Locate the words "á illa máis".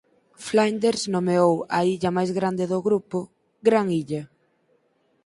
1.77-2.31